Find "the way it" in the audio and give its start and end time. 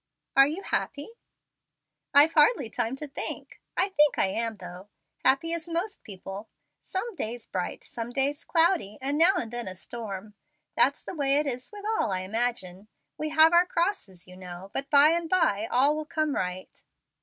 11.03-11.45